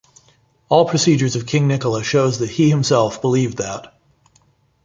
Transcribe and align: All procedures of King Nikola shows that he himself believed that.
All 0.67 0.89
procedures 0.89 1.35
of 1.35 1.45
King 1.45 1.67
Nikola 1.67 2.03
shows 2.03 2.39
that 2.39 2.49
he 2.49 2.71
himself 2.71 3.21
believed 3.21 3.57
that. 3.57 3.95